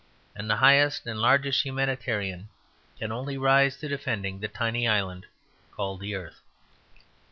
[0.35, 2.49] And the highest and largest humanitarian
[2.97, 5.27] can only rise to defending the tiny island
[5.73, 6.41] called the earth.